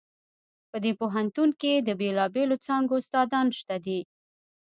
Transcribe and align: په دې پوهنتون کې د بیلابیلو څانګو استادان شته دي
په 0.69 0.77
دې 0.83 0.91
پوهنتون 0.99 1.49
کې 1.61 1.73
د 1.77 1.89
بیلابیلو 1.99 2.55
څانګو 2.65 2.93
استادان 3.01 3.47
شته 3.57 3.75
دي 3.85 3.99